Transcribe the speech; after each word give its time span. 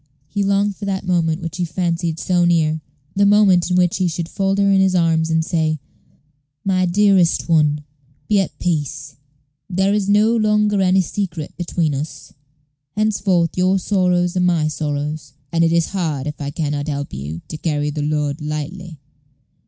He 0.27 0.43
longed 0.43 0.75
for 0.77 0.85
that 0.85 1.05
moment 1.05 1.43
which 1.43 1.57
he 1.57 1.63
fancied 1.65 2.17
so 2.17 2.43
near 2.43 2.81
the 3.15 3.23
moment 3.23 3.69
in 3.69 3.77
which 3.77 3.97
he 3.97 4.07
should 4.07 4.27
fold 4.27 4.57
her 4.57 4.71
in 4.71 4.81
his 4.81 4.95
arms, 4.95 5.29
and 5.29 5.45
say, 5.45 5.79
"My 6.65 6.87
dearest 6.87 7.47
one, 7.47 7.81
be 8.27 8.39
at 8.39 8.57
peace; 8.57 9.17
there 9.69 9.93
is 9.93 10.09
no 10.09 10.35
longer 10.35 10.81
any 10.81 11.01
secret 11.01 11.55
between 11.55 11.93
us. 11.93 12.33
Henceforth 12.95 13.55
your 13.55 13.77
sorrows 13.77 14.35
are 14.35 14.39
my 14.39 14.67
sorrows, 14.69 15.33
and 15.51 15.63
it 15.63 15.71
is 15.71 15.89
hard 15.89 16.25
if 16.25 16.41
I 16.41 16.49
can 16.49 16.71
not 16.71 16.87
help 16.87 17.13
you 17.13 17.43
to 17.49 17.57
carry 17.57 17.91
the 17.91 18.01
load 18.01 18.41
lightly. 18.41 18.97